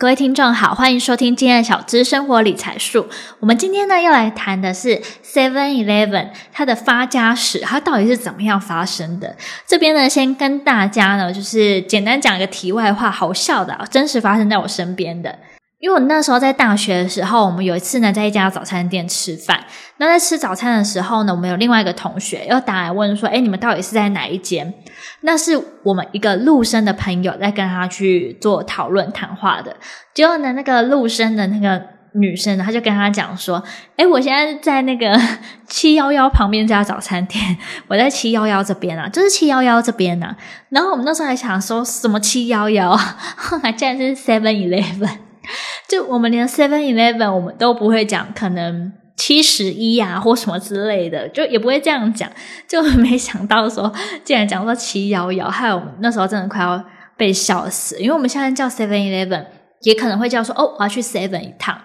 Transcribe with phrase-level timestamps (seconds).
[0.00, 3.08] 各位听众好，欢迎收听今天的小资生活理财术。
[3.40, 9.34] 我们今天呢要来谈的是 Seven Eleven 它的发家史，它到底是怎么样发生的？
[9.66, 15.36] 这边呢先跟大家呢就是简单讲一个题外话，好笑的，真实发生在我身边的。
[15.80, 19.64] 因为我那时候在大学的时候，我们有一次呢在一家早餐店吃饭。
[19.98, 24.74] 那在吃早餐的时候呢，我们有另外一个同学又打来问说：“诶，你们到底是在哪一间？”
[25.22, 29.76] 那是我们一个陆生的朋友在跟他去做讨论谈话的。
[30.12, 31.80] 结果呢，那个陆生的那个
[32.14, 33.62] 女生呢，她就跟他讲说
[33.98, 35.16] ：“诶，我现在在那个
[35.68, 40.36] 七幺幺旁边这家早餐店，我在七幺幺这边啊，就是七幺幺这边啊。”
[40.70, 42.96] 然后我们那时候还想说什么七幺幺，
[43.36, 45.27] 后来竟然是 Seven Eleven。
[45.88, 52.30] 就我们连 Seven Eleven 我们都不会讲，可能七十一啊或什么之类的，就也不会这样讲。
[52.68, 56.84] 就没想到说，竟然讲到七幺幺，害我们那时候真的快要
[57.16, 57.98] 被笑死。
[57.98, 59.46] 因为我们现在叫 Seven Eleven，
[59.82, 61.80] 也可能会叫说哦，我要去 Seven 一趟，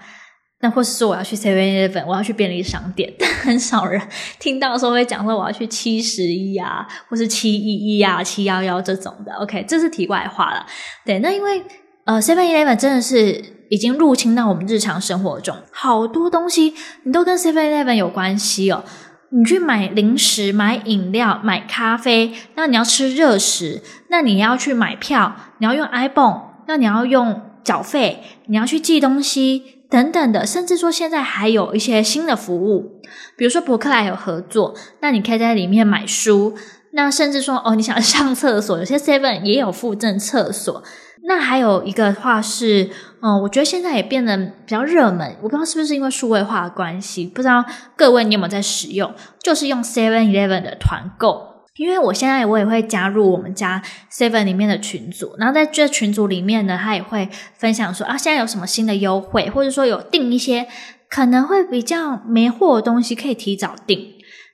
[0.62, 3.12] 那或是说我要去 Seven Eleven，我要去便利商店。
[3.18, 4.00] 但很少人
[4.40, 9.34] 听到说会讲说我要去七十一啊，或是七一一啊、七幺幺这种的。
[9.36, 10.66] OK，这是题外话了。
[11.04, 11.64] 对，那因为。
[12.06, 16.74] 呃，Seven Eleven 真的是已经入侵到我们日常生活中，好多东西
[17.04, 18.84] 你都跟 Seven Eleven 有关系哦。
[19.30, 33.02] 你去买零食、买饮料、买咖啡，那你要吃热食，那你要去买票，你要用 ibon，那你要用缴费，你要去寄东西等等的，甚至说现在还有一些新的服务，
[33.38, 36.54] 比如说博客来有合作，那你可以在里面买书，
[36.92, 40.84] 那甚至说哦，你想上厕所，有些 Seven 也有附赠厕所。
[41.26, 42.90] 那还有一个话是，
[43.22, 47.64] 嗯，我觉得现在也变得比较热门，我不知道是不是因为数位化的关系，不知道
[47.96, 51.54] 各位你有没有在使用，就是用 Seven Eleven 的团购。
[51.78, 53.82] 因为我现在我也会加入我们家
[54.12, 60.68] Seven 里面的群组，然后在这群组里面呢，他也会分享说啊，现在有什么新的优惠，或者说有订一些
[61.10, 64.00] 可能会比较没货的东西，可以提早订。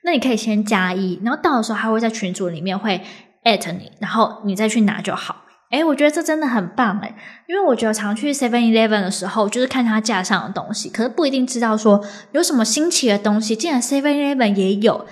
[0.05, 3.01] 那你可以先加一，然后到的时候他会在群组里面会
[3.43, 5.38] at 你，然后你再去拿就好。
[5.69, 7.13] 诶，我觉得这真的很棒诶，
[7.47, 15.05] 因为我觉得常去 Seven Eleven 的时候，就是看它架上的东西，可是不一定知道说有什么新奇的东西，竟然 Seven Eleven 也有，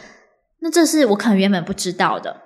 [0.62, 2.42] 那这是我可能原本不知道的。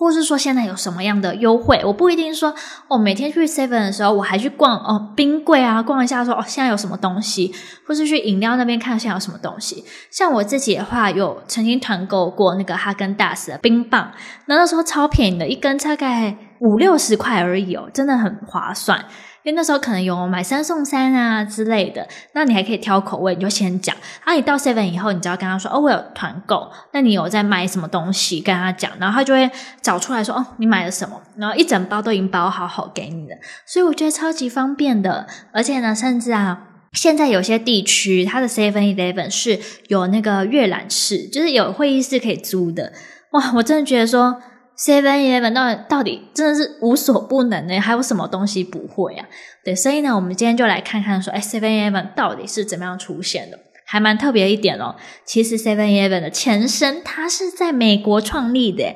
[0.00, 2.54] 或是说现在有什么样的优惠，我不一定说
[2.88, 7.54] 哦，每天去 Seven 的时候我还去逛哦冰柜啊，逛一下说哦现在有什么东西，
[7.86, 9.84] 或是去饮料那边看现在有什么东西。
[10.10, 14.10] 像我自己的话，有曾经团购过那个哈根达斯的冰棒，
[14.46, 19.04] 那那时候超便宜的，一根大概五六十块而已哦，真的很划算。
[19.42, 23.96] 因为那时候可能有买三送三啊之类的，那你还可以挑口味，你就先讲。
[24.22, 29.50] 啊，你到 Seven 以后，你只要跟他说，哦，我有团购，那你有在买什么东西，跟他讲，然后他就会
[29.80, 33.34] 找出来说，哦，你买了什么，然后一整包都已经包好好给你的，
[33.66, 35.26] 所以我觉得超级方便的。
[35.52, 39.58] 而且呢，甚至啊，现在有些地区它的 Seven Eleven 是
[39.88, 42.92] 有那个阅览室，就是有会议室可以租的。
[43.30, 44.42] 哇，我真的觉得说。
[44.82, 47.78] Seven Eleven 到底到底真的是无所不能呢？
[47.78, 49.26] 还有什么东西不会啊？
[49.62, 53.58] 对，所以呢，我们今天就来看看说，哎，Seven Eleven 到底是怎么样出现的？
[53.84, 54.96] 还蛮特别一点哦。
[55.26, 58.94] 其实 Seven Eleven 的前身，它是在美国创立的。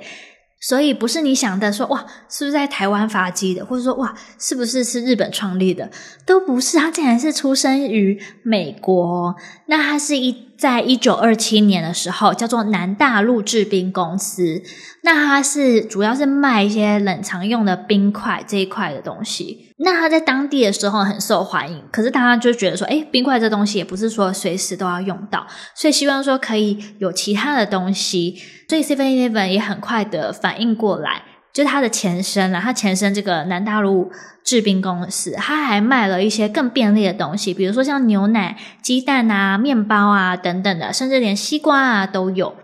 [0.61, 5.91] 所以不是你想的说哇，是不是在台湾发迹的，或者说哇，是不是是日本创立的，
[6.25, 9.34] 都不是，它竟然是出生于美国。
[9.66, 14.62] 那它是一在一九二七年的时候叫做南大陆制冰公司，
[15.03, 19.72] 那它是主要是卖一些冷藏用的冰块这一块的东西。
[19.78, 28.41] 那它在当地的时候很受欢迎，可是大家就觉得说，诶，冰块这东西也不是说随时都要用到，所以希望说可以有其他的东西。
[28.69, 31.22] 所以 Seven Eleven 也很快的反应过来，
[31.54, 32.60] 就是它的前身了。
[32.60, 34.10] 它前身这个南大陆
[34.44, 42.56] 制冰公司，它还卖了一些更便利的东西，比如说像牛奶、鸡蛋啊、面包啊等等的，甚至连西瓜啊都有。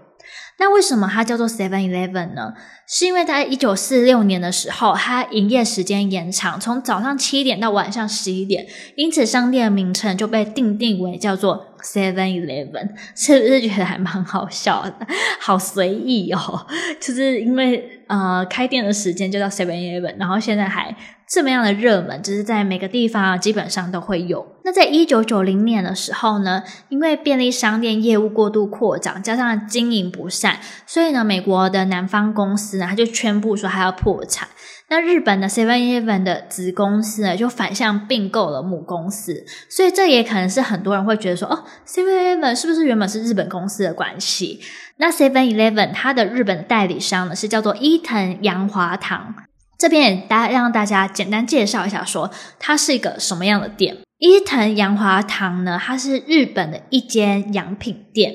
[0.58, 2.52] 那为什么它叫做 Seven Eleven 呢？
[2.86, 8.66] 是因为在一九四六年的时候，它营业时间延长，从早上七点到晚上十一点，
[8.96, 12.90] 因此商店的名称就被定定为叫做 Seven Eleven。
[13.14, 14.94] 是不是觉得还蛮好笑的？
[15.40, 16.66] 好随意哦，
[17.00, 20.94] 就是因为呃开店的时间就叫 Seven Eleven，然后现在还。
[21.32, 24.44] 这么样的热门，只是在每个地方，基本上都会有。
[24.64, 30.56] 那在一九九零年的时候呢，因为便利商店业务过度扩张，加上经营不善，
[30.88, 34.48] 所以呢，美国的南方公司呢，他就宣布说他要破产。
[34.90, 44.60] 那日本的 Seven Eleven 的子公司呢，就反向并购了母公司，所以这也可能是很多人会觉得说，哦，Seven Eleven 是不是原本是日本公司的关系？
[44.96, 49.32] 那 Seven Eleven 它的日本代理商呢，是叫做伊藤洋华堂。
[49.78, 52.28] 这边也大让大家简单介绍一下，说
[52.58, 53.98] 它是一个什么样的店。
[54.20, 58.34] 伊藤洋华堂呢，它是日本的一间洋品店。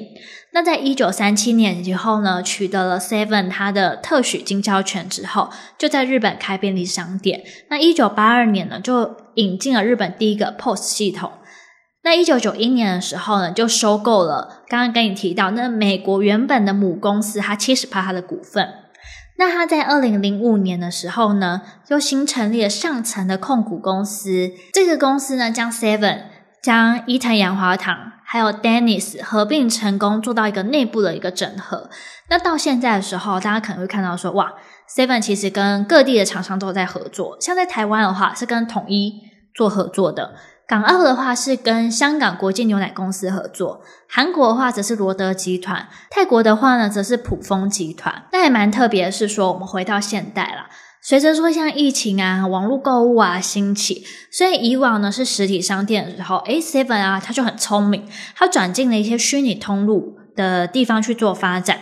[0.51, 7.43] 那在一九三七年以后呢，取得了 Seven 它的特许经销权之后，就在日本开便利商店。
[7.69, 11.33] 那一九八二年呢，就引进了日本第一个 POS 系统。
[12.03, 18.67] 那一九九一年的时候呢，就收购了刚刚跟你提到那美国原本的母公司，它七十趴它的股份。
[19.37, 24.51] 那他在二零零五年的时候呢，就新成立了上层的控股公司。
[24.73, 26.23] 这个公司呢，将 Seven、
[26.63, 31.89] 将伊藤洋华堂还有 Dennis 合并成功，做到一个内部的一个整合。
[32.29, 34.53] 那到现在的时候，大家可能会看到说，哇
[34.89, 37.37] ，Seven 其实跟各地的厂商都在合作。
[37.41, 39.21] 像在台湾的话，是跟统一
[39.53, 40.35] 做合作的。
[40.67, 48.23] 港澳的话是跟香港国际牛奶公司合作，韩国的话则是罗德集团，泰国的话呢则是普丰集团。
[48.31, 50.65] 那也蛮特别的是说，我们回到现代了，
[51.03, 61.77] 随着说像疫情啊、网络购物啊兴起，所以以往呢是实体商店的时候，诶，Seven 啊，他就很聪明，他转进了一些虚拟通路的地方去做发展。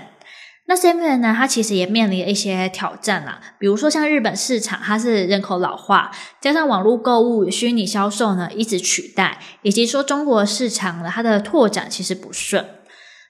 [0.65, 12.65] 那 Seven 呢，它其实也面临了一些挑战啦，比如说像日本市场，它是人口老化，加上网络购物、虚拟销售呢一直取代，以及说中国市场呢，它的拓展其实不顺。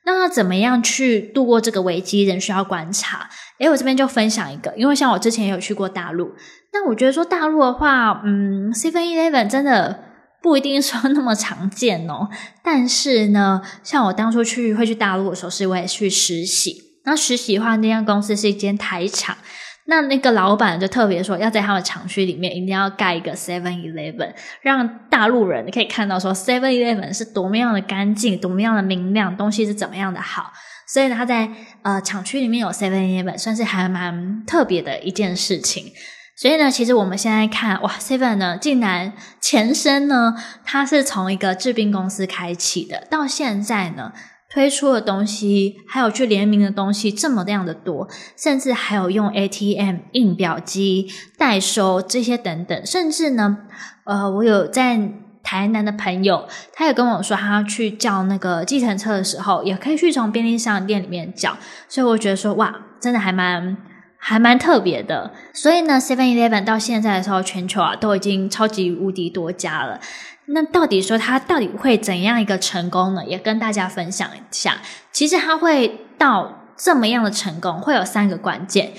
[0.05, 3.29] 那怎么样去度过这个危机，仍需要观察。
[3.59, 6.33] 诶，我这边就分享一个，因为像我之前也有去过大陆，
[6.73, 10.03] 那我觉得说大陆的话，嗯，Seven Eleven 真的
[10.41, 12.27] 不一定说那么常见哦。
[12.61, 16.82] 但是呢，像我当初去会去大陆的时候，是因为去实习。
[17.05, 19.37] 那实习的话，那家公司是一间台厂，
[19.85, 30.53] 那那个老板就特别说，要在他们厂区里面一定要盖一个 Seven Eleven，让大陆人可以看到说 Seven Eleven 是多么样的干净，多么样的明亮，东西是怎么样的好。
[30.87, 31.49] 所以，他在
[31.81, 35.91] 呃厂区里面有 Seven Eleven，算是还蛮特别的一件事情。
[36.35, 44.13] 所以呢，其实我们现在看，哇，Seven 呢，竟然前身呢，它是从一个制冰公司开启的，到现在呢。
[44.53, 48.07] 推出的东西，还有去联名的东西，这么样的多，
[48.37, 51.07] 甚至还有用 ATM 印表机
[51.39, 53.57] 代收这些等等，甚至呢，
[54.03, 55.11] 呃，我有在
[55.41, 61.57] 台南的朋友，他也跟我说，他去叫那个计程车的时候，也可以去从便利商店里面叫，
[61.89, 63.75] 所以我觉得说，哇，真的还蛮
[64.25, 65.33] 还蛮特别的。
[65.53, 69.99] 所以呢，Seven Eleven 到现在的时候，全球啊都已经超级无敌多家了。
[70.45, 73.25] 那到底说它到底会怎样一个成功呢？
[73.25, 74.77] 也跟大家分享一下。
[75.11, 78.93] 其实它会到这么样的成功，会有三个关键。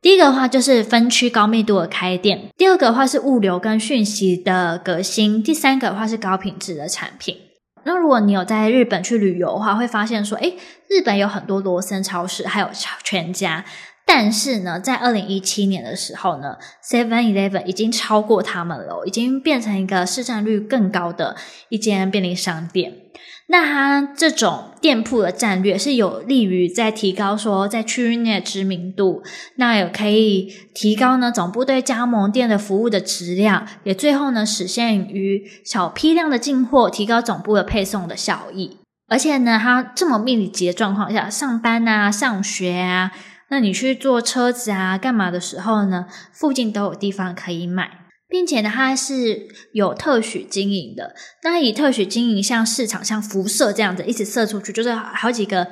[0.00, 7.36] 第一个的话就是分区高密度的开店，第二个的话是物流跟讯息的革新，第三个的话是高品质的产品。
[7.84, 10.56] 那如果你有在日本去旅游的话，会发现说，诶，
[10.88, 12.68] 日本有很多罗森超市，还有
[13.02, 13.64] 全家。
[14.10, 21.36] 但是呢，在二零一七年的时候呢，Seven Eleven 已经超过他们了，已经变成一个市占率更高的
[21.68, 22.94] 一间便利商店。
[23.48, 29.22] 那它这种店铺的战略是有利于在提高说在区域内的知名度，
[29.56, 38.78] 那也可以提高呢总部对加盟店的服务的质量，也最后呢实现于小批量的进货，提高总部的配送的效益。
[39.06, 43.12] 而且呢，它这么密集的状况下，上班啊、上学啊。
[43.50, 46.06] 那你去坐车子啊，干嘛的时候呢？
[46.32, 47.90] 附近都有地方可以买，
[48.28, 51.14] 并且呢，它是有特许经营的。
[51.42, 55.66] 那以特许经营，像市场像辐射这样子，一直射出去，就是好几个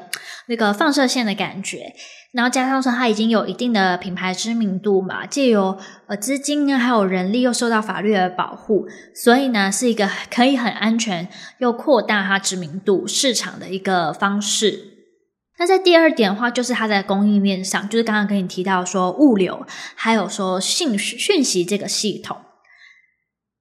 [0.48, 1.92] 那个放射线的感觉。
[2.32, 11.28] 然后加上说，它已经有一定的品牌知名度嘛，借由呃资金啊，还有人力又受到法律的保护，所以呢，是一个可以很安全
[11.58, 14.95] 又扩大它知名度市场的一个方式。
[15.58, 22.36] 那在第二点的话，就是它在供应链上，就是刚刚跟你提到说物流，还有说信讯息这个系统。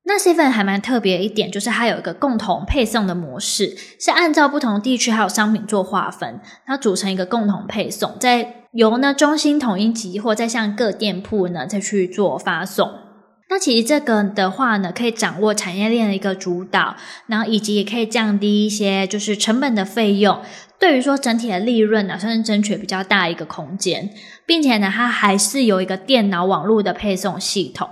[0.07, 13.04] 那 Seven 还蛮特别一点，就是它有一个共同配送的模式，是按照不同地区还有商品做划分，它组成一个共同配送，再由呢中心统一集货，再向各店铺呢再去做发送。
[13.47, 16.95] 那其实这个的话呢，可以掌握产业链的一个主导，
[17.27, 20.41] 然后以及也可以降低一些就是成本的费用，
[20.79, 24.09] 对于说整体的利润呢，算是争取比较大一个空间，
[24.47, 27.87] 并且呢，它还是有一个电脑网络的配送系统，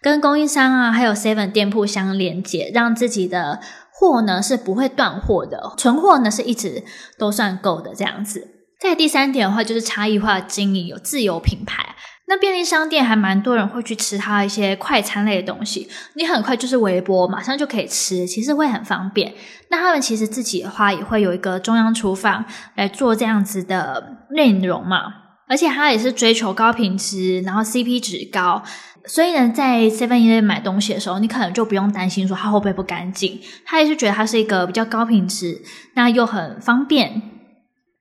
[0.00, 3.60] 跟供应商啊，还有 Seven 店铺相连接，让自己的
[3.92, 6.82] 货呢是不会断货的，存货呢是一直
[7.18, 8.48] 都算够的这样子。
[8.80, 11.93] 再第三点的话，就是差异化经营，有自有品牌。
[12.26, 19.34] 那便利商店还蛮多人会去吃它一些快餐类的东西，你很快就是微波，马上就可以吃，其实会很方便。
[19.68, 22.44] 那他们其实自己的话也会有一个中央厨房
[22.76, 25.00] 来做这样子的内容嘛，
[25.48, 28.62] 而且它也是追求高品质，然后 CP 值高，
[29.04, 35.60] 所以呢，在 Seven Eleven 买东西的时候，你可能就不用担心说它会不会不干净，他也是觉得它是一个比较高品质，
[35.94, 37.33] 那又很方便。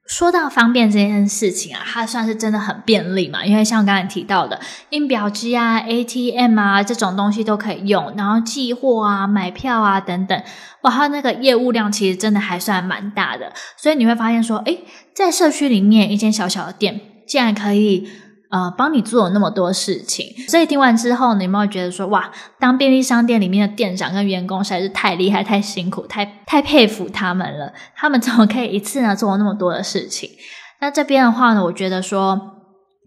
[0.05, 10.43] 说到方便这件事情啊，它算是真的很便利嘛，因为像刚才提到的印表机啊、ATM 啊这种东西都可以用，然后寄货啊、买票啊等等，
[10.81, 14.83] 哇，它那个业务量其实真的还算蛮大的，所以你会发现说，诶，
[15.15, 18.10] 在社区里面一间小小的店，竟然可以。
[18.53, 27.74] 呃，帮你做了那么多事情，所以听完之后，你有没有觉得说，哇，当便利商店里面的店长跟员工实在是太厉害、太辛苦、太太佩服他们了？
[27.95, 30.29] 他们怎么可以一次呢做那么多的事情？
[30.79, 32.39] 那这边的话呢，我觉得说，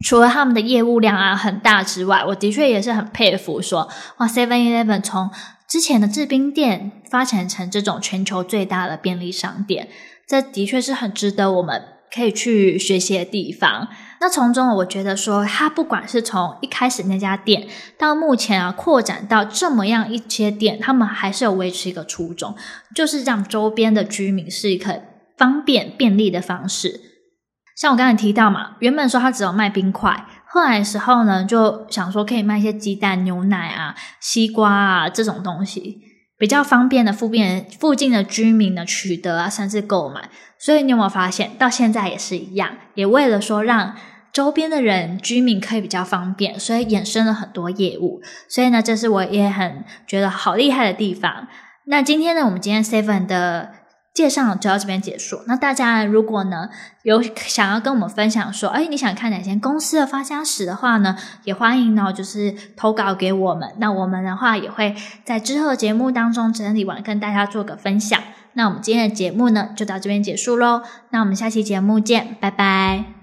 [0.04, 5.30] 除了他们的业务量啊很大之外，我的确也是很佩服说，哇，Seven Eleven 从
[5.68, 9.88] 之前的制冰店发展成这种全球最大的便利商店，
[10.26, 11.80] 这的确是很值得我们
[12.12, 13.86] 可以去学习的地方。
[14.20, 17.68] 那从中，我觉得说，他不管是从一开始那家店，
[17.98, 22.56] 到目前啊扩展到这么样一些店，他们还是有维持一个初衷，
[22.94, 25.02] 就是让周边的居民是一个
[25.36, 27.00] 方便便利的方式。
[27.76, 36.00] 像我刚才提到嘛，原本说他只有卖冰块，后来的时候呢，就想说可以卖一些鸡蛋、牛奶啊、西瓜啊这种东西，
[36.38, 40.28] 比较方便的附近附近的居民呢取得啊，甚至购买。
[40.58, 43.94] 所以你有没有发现，到现在也是一样，也为了说让
[44.32, 48.20] 周边的人居民可以比较方便，所以衍生了很多业务。
[48.48, 51.48] 所以呢，这是我也很觉得好厉害的地方。
[51.86, 53.72] 那今天呢，我们今天 Seven 的
[54.16, 55.42] 介绍就到这边结束。
[55.46, 56.70] 那大家如果呢
[57.02, 63.68] 有想要跟我们分享说，哎，你想看哪些公司的发家史的话呢，也欢迎呢就是投稿给我们。
[63.76, 68.18] 那我们的话也会在之后的节目当中整理完，跟大家做个分享。
[68.54, 70.80] 那我们今天的节目呢，就到这边结束喽。
[71.10, 73.15] 那我们下期节目见，拜拜。